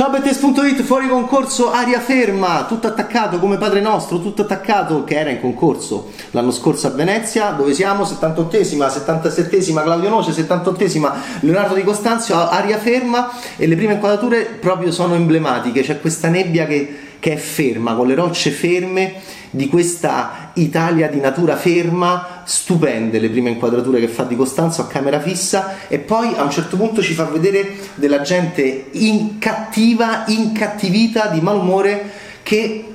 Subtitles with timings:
[0.00, 5.28] Ciao Bettes.it, fuori concorso, aria ferma, tutto attaccato come Padre Nostro, tutto attaccato che era
[5.28, 11.82] in concorso l'anno scorso a Venezia, dove siamo, 78esima, 77esima Claudio Noce, 78esima Leonardo Di
[11.82, 17.34] Costanzio, aria ferma e le prime inquadrature proprio sono emblematiche, c'è questa nebbia che, che
[17.34, 19.14] è ferma, con le rocce ferme
[19.50, 24.86] di questa Italia di natura ferma, stupende le prime inquadrature che fa di Costanzo a
[24.86, 31.26] camera fissa e poi a un certo punto ci fa vedere della gente incattiva, incattivita,
[31.26, 32.10] di malumore
[32.42, 32.86] che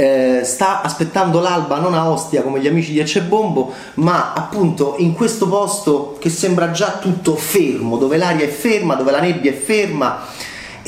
[0.00, 5.12] eh, sta aspettando l'alba non a Ostia come gli amici di Ecebombo, ma appunto in
[5.12, 9.56] questo posto che sembra già tutto fermo, dove l'aria è ferma, dove la nebbia è
[9.56, 10.20] ferma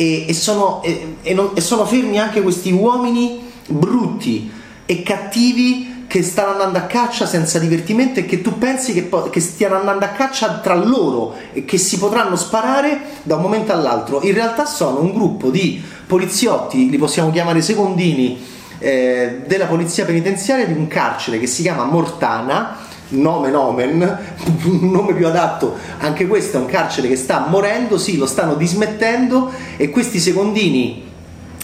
[0.00, 4.50] e, e, sono, e, e non, sono fermi anche questi uomini brutti
[4.86, 9.40] e cattivi che stanno andando a caccia senza divertimento e che tu pensi che, che,
[9.40, 14.22] stiano andando a caccia tra loro e che si potranno sparare da un momento all'altro.
[14.22, 18.42] In realtà sono un gruppo di poliziotti, li possiamo chiamare secondini,
[18.78, 22.78] eh, della polizia penitenziaria di un carcere che si chiama Mortana,
[23.10, 24.00] nome nomen,
[24.64, 28.54] un nome più adatto, anche questo è un carcere che sta morendo, sì, lo stanno
[28.54, 31.08] dismettendo e questi secondini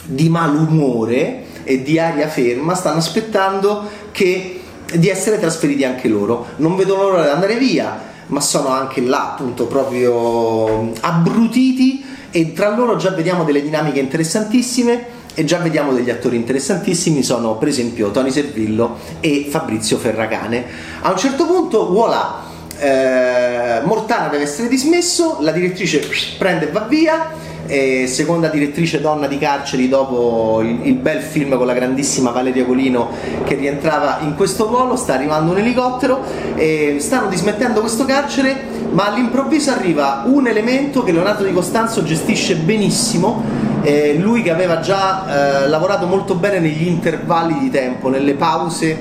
[0.04, 4.60] di malumore e di aria ferma stanno aspettando che,
[4.94, 6.46] di essere trasferiti anche loro.
[6.56, 12.74] Non vedono l'ora di andare via, ma sono anche là appunto proprio abbrutiti e tra
[12.74, 18.10] loro già vediamo delle dinamiche interessantissime e già vediamo degli attori interessantissimi sono per esempio
[18.10, 20.64] Tony Servillo e Fabrizio Ferracane
[21.02, 22.42] a un certo punto voilà
[22.78, 26.00] eh, Mortana deve essere dismesso la direttrice
[26.38, 27.32] prende e va via
[27.66, 32.64] e seconda direttrice donna di carceri dopo il, il, bel film con la grandissima Valeria
[32.64, 33.10] Colino
[33.44, 36.22] che rientrava in questo ruolo, sta arrivando un elicottero
[36.54, 42.54] e stanno dismettendo questo carcere ma all'improvviso arriva un elemento che Leonardo Di Costanzo gestisce
[42.56, 43.55] benissimo
[43.86, 48.98] eh, lui che aveva già eh, lavorato molto bene negli intervalli di tempo, nelle pause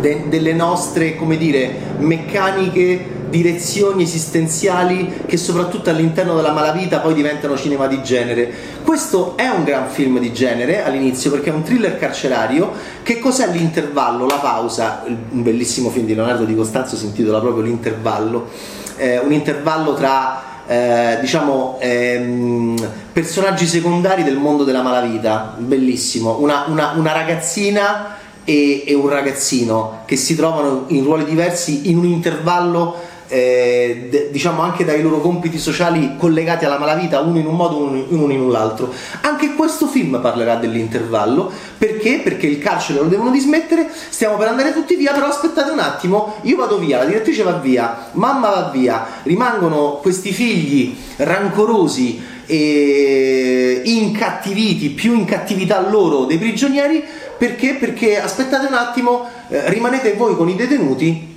[0.00, 7.54] de- delle nostre, come dire, meccaniche direzioni esistenziali che soprattutto all'interno della malavita poi diventano
[7.58, 8.50] cinema di genere.
[8.82, 12.72] Questo è un gran film di genere all'inizio perché è un thriller carcerario.
[13.02, 15.04] Che cos'è l'intervallo, la pausa?
[15.04, 18.48] Un bellissimo film di Leonardo Di Costanzo si intitola proprio L'intervallo.
[18.96, 26.36] Eh, un intervallo tra eh, diciamo ehm, personaggi secondari del mondo della malavita, bellissimo.
[26.40, 31.96] Una, una, una ragazzina e, e, un ragazzino che si trovano in ruoli diversi in
[31.96, 32.96] un intervallo
[33.28, 37.78] eh, d- diciamo anche dai loro compiti sociali collegati alla malavita, uno in un modo,
[38.08, 38.92] uno in, un altro.
[39.22, 42.20] Anche questo film parlerà dell'intervallo perché?
[42.22, 46.34] Perché il carcere lo devono dismettere, stiamo per andare tutti via, però aspettate un attimo,
[46.42, 53.82] io vado via, la direttrice va via, mamma va via, rimangono questi figli rancorosi e
[53.84, 57.04] incattiviti, più in cattività loro dei prigionieri,
[57.36, 57.74] perché?
[57.74, 61.27] Perché aspettate un attimo, eh, rimanete voi con i detenuti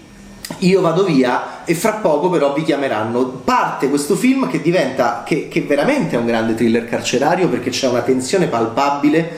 [0.59, 3.25] io vado via e fra poco però vi chiameranno.
[3.43, 7.87] Parte questo film che diventa, che, che veramente è un grande thriller carcerario perché c'è
[7.87, 9.29] una tensione palpabile,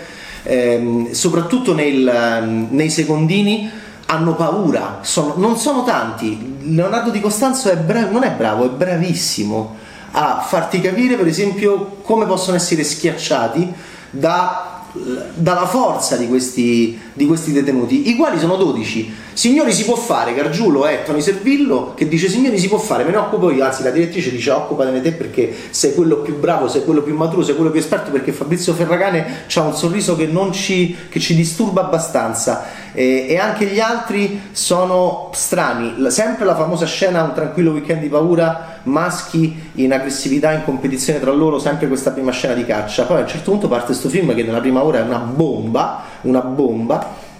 [0.43, 3.69] ehm, soprattutto nel, ehm, nei secondini
[4.07, 6.57] hanno paura, sono, non sono tanti.
[6.61, 9.81] Leonardo Di Costanzo è bra- non è bravo, è bravissimo
[10.15, 13.73] a farti capire per esempio come possono essere schiacciati
[14.11, 19.11] da dalla forza di questi, di questi, detenuti, i quali sono 12.
[19.33, 23.09] Signori si può fare, Gargiulo è Tony Servillo che dice signori si può fare, me
[23.09, 26.83] ne occupo io, anzi la direttrice dice occupatene te perché sei quello più bravo, sei
[26.83, 30.95] quello più maturo, sei quello più esperto perché Fabrizio Ferragane ha un sorriso che, ci,
[31.09, 37.23] che ci disturba abbastanza e, e, anche gli altri sono strani, sempre la famosa scena
[37.23, 42.31] un tranquillo weekend di paura, maschi in aggressività, in competizione tra loro, sempre questa prima
[42.31, 44.99] scena di caccia, poi a un certo punto parte questo film che nella prima ora
[44.99, 47.31] è una bomba, una bomba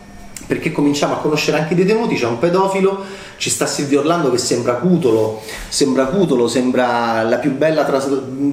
[0.45, 3.03] perché cominciamo a conoscere anche i detenuti, c'è un pedofilo,
[3.37, 8.09] ci sta Silvio Orlando che sembra Cutolo, sembra Cutolo, sembra la più bella, tras-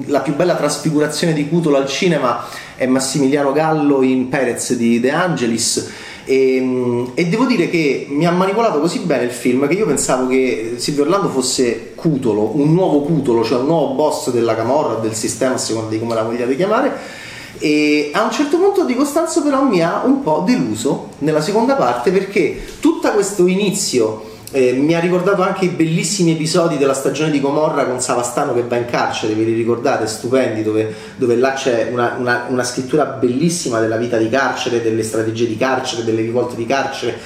[0.06, 2.44] la più bella trasfigurazione di Cutolo al cinema
[2.76, 5.90] è Massimiliano Gallo in Perez di De Angelis
[6.30, 9.84] e, ehm, e, devo dire che mi ha manipolato così bene il film che io
[9.84, 14.94] pensavo che Silvio Orlando fosse Cutolo, un nuovo Cutolo, cioè un nuovo boss della Camorra,
[14.94, 17.18] del sistema, a seconda di come la vogliate chiamare.
[17.58, 21.74] E a un certo punto Di Costanzo però mi ha un po' deluso nella seconda
[21.74, 27.30] parte perché tutto questo inizio eh, mi ha ricordato anche i bellissimi episodi della stagione
[27.30, 30.06] di Gomorra con Savastano che va in carcere, vi li ricordate?
[30.08, 35.04] Stupendi, dove, dove là c'è una, una, una, scrittura bellissima della vita di carcere, delle
[35.04, 37.16] strategie di carcere, delle rivolte di carcere.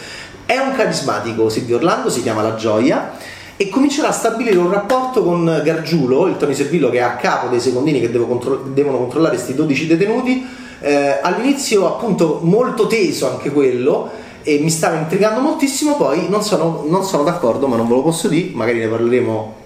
[0.44, 3.12] È un carismatico, Silvio Orlando si chiama La Gioia
[3.56, 7.48] e comincerà a stabilire un rapporto con Gargiulo, il Tony Servillo che è a capo
[7.48, 10.46] dei secondini che contro- devono controllare questi 12 detenuti.
[10.80, 14.10] Eh, all'inizio appunto molto teso anche quello
[14.44, 18.02] e mi stava intrigando moltissimo, poi non sono, non sono d'accordo, ma non ve lo
[18.02, 19.62] posso dire, magari ne parleremo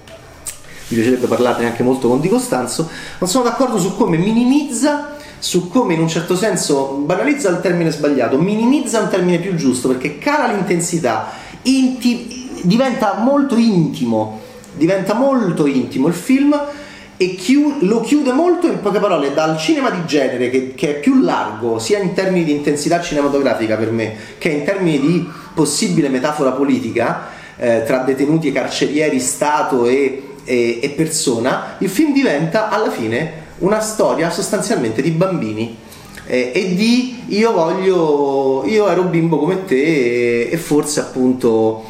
[0.88, 2.88] mi piacerebbe parlarne anche molto con Di Costanzo,
[3.18, 7.90] non sono d'accordo su come minimizza, su come in un certo senso banalizza il termine
[7.90, 11.30] sbagliato, minimizza un termine più giusto perché cala l'intensità,
[11.62, 14.40] inti- diventa molto intimo,
[14.74, 16.58] diventa molto intimo il film
[17.18, 21.00] e chiu- lo chiude molto in poche parole dal cinema di genere che, che, è
[21.00, 26.08] più largo sia in termini di intensità cinematografica per me che in termini di possibile
[26.08, 27.28] metafora politica
[27.58, 33.46] eh, tra detenuti e carcerieri, Stato e e, e persona, il film diventa alla fine
[33.58, 35.76] una storia sostanzialmente di bambini.
[36.26, 39.76] Eh, e di io voglio, io ero bimbo come te
[40.42, 41.84] e, e forse appunto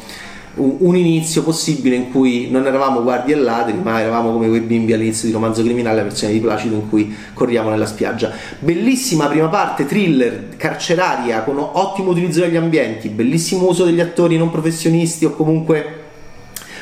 [0.55, 4.93] un, inizio possibile in cui non eravamo guardie e ladri ma eravamo come quei bimbi
[4.93, 8.31] all'inizio di Romanzo Criminale, la versione di Placido in cui corriamo nella spiaggia.
[8.59, 14.49] Bellissima prima parte, thriller, carceraria, con ottimo utilizzo degli ambienti, bellissimo uso degli attori non
[14.51, 15.97] professionisti o comunque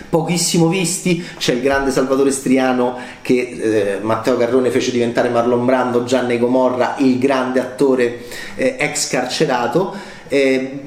[0.09, 6.03] pochissimo visti, c'è il grande Salvatore Striano che eh, Matteo Carrone fece diventare Marlon Brando
[6.05, 8.23] già nei Gomorra, il grande attore
[8.55, 10.15] eh, ex carcerato.
[10.29, 10.81] Eh,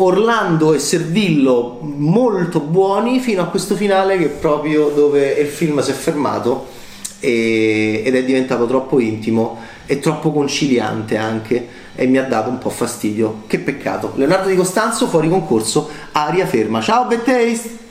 [0.00, 5.80] Orlando e Servillo molto buoni fino a questo finale che è proprio dove il film
[5.80, 6.66] si è fermato
[7.18, 12.58] e, ed è diventato troppo intimo e troppo conciliante anche e mi ha dato un
[12.58, 13.42] po' fastidio.
[13.48, 14.12] Che peccato.
[14.14, 16.80] Leonardo Di Costanzo fuori concorso, aria ferma.
[16.80, 17.87] Ciao Bad Taste!